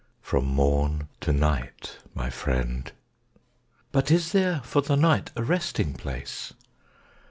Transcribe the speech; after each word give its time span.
From 0.23 0.45
morn 0.45 1.09
to 1.19 1.31
night, 1.31 1.99
my 2.15 2.31
friend. 2.31 2.91
But 3.91 4.09
is 4.09 4.31
there 4.31 4.61
for 4.63 4.81
the 4.81 4.97
night 4.97 5.29
a 5.35 5.43
resting 5.43 5.93
place? 5.93 6.53